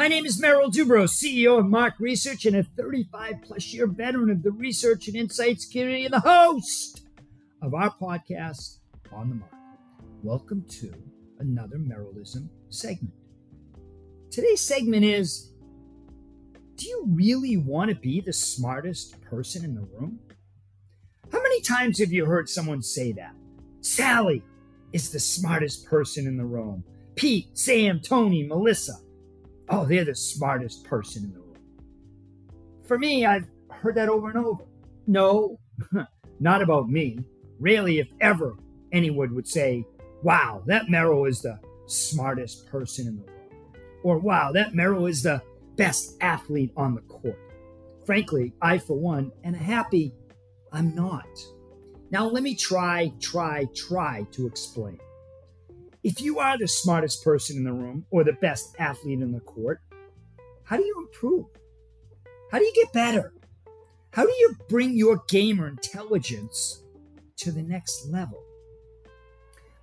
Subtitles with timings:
[0.00, 4.30] My name is Merrill Dubrow, CEO of M/A/R/C Research and a 35 plus year veteran
[4.30, 7.02] of the research and insights community and the host
[7.60, 8.78] of our podcast,
[9.12, 9.52] On the Mark.
[10.22, 10.90] Welcome to
[11.40, 13.12] another Merrillism segment.
[14.30, 15.52] Today's segment is
[16.76, 20.18] Do you really want to be the smartest person in the room?
[21.30, 23.34] How many times have you heard someone say that?
[23.82, 24.42] Sally
[24.94, 26.84] is the smartest person in the room.
[27.16, 28.94] Pete, Sam, Tony, Melissa.
[29.70, 31.56] Oh, they're the smartest person in the room.
[32.86, 34.64] For me, I've heard that over and over.
[35.06, 35.58] No,
[36.40, 37.18] not about me.
[37.58, 38.56] Really, if ever
[38.92, 39.84] anyone would say,
[40.22, 43.80] wow, that Merrill is the smartest person in the room.
[44.02, 45.40] Or wow, that Merrill is the
[45.76, 47.38] best athlete on the court.
[48.04, 50.12] Frankly, I, for one, am happy
[50.72, 51.26] I'm not.
[52.10, 54.98] Now, let me try, try, try to explain.
[56.02, 59.40] If you are the smartest person in the room or the best athlete in the
[59.40, 59.80] court,
[60.64, 61.46] how do you improve?
[62.50, 63.34] How do you get better?
[64.12, 66.82] How do you bring your gamer intelligence
[67.36, 68.42] to the next level?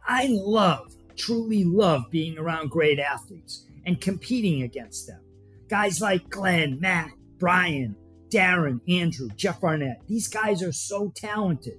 [0.07, 5.21] I love, truly love being around great athletes and competing against them.
[5.67, 7.95] Guys like Glenn, Matt, Brian,
[8.29, 10.01] Darren, Andrew, Jeff Arnett.
[10.07, 11.77] These guys are so talented.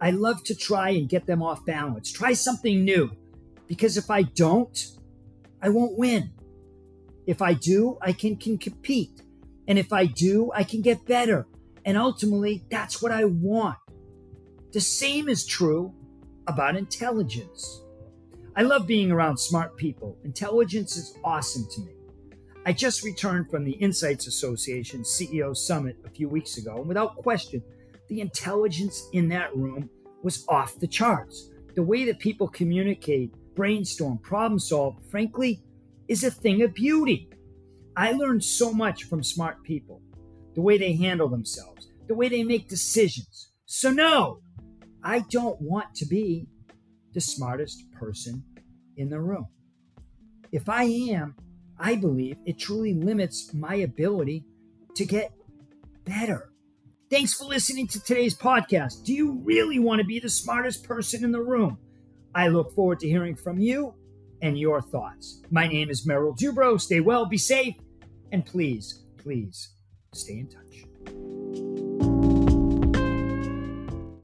[0.00, 2.12] I love to try and get them off balance.
[2.12, 3.10] Try something new.
[3.66, 4.78] Because if I don't,
[5.62, 6.32] I won't win.
[7.26, 9.22] If I do, I can, can compete.
[9.66, 11.46] And if I do, I can get better.
[11.84, 13.78] And ultimately, that's what I want.
[14.72, 15.94] The same is true
[16.46, 17.82] about intelligence.
[18.56, 20.18] I love being around smart people.
[20.24, 21.92] Intelligence is awesome to me.
[22.66, 27.16] I just returned from the Insights Association CEO Summit a few weeks ago, and without
[27.16, 27.62] question,
[28.08, 29.90] the intelligence in that room
[30.22, 31.50] was off the charts.
[31.74, 35.62] The way that people communicate, brainstorm, problem solve, frankly,
[36.08, 37.28] is a thing of beauty.
[37.96, 40.02] I learned so much from smart people
[40.54, 43.50] the way they handle themselves, the way they make decisions.
[43.66, 44.40] So, no,
[45.02, 46.46] I don't want to be
[47.12, 48.42] the smartest person
[48.96, 49.46] in the room.
[50.52, 51.34] If I am,
[51.78, 54.44] I believe it truly limits my ability
[54.94, 55.32] to get
[56.04, 56.50] better.
[57.10, 59.04] Thanks for listening to today's podcast.
[59.04, 61.78] Do you really want to be the smartest person in the room?
[62.34, 63.94] I look forward to hearing from you
[64.42, 65.42] and your thoughts.
[65.50, 66.80] My name is Merrill Dubrow.
[66.80, 67.76] Stay well, be safe,
[68.32, 69.70] and please, please
[70.12, 70.84] stay in touch.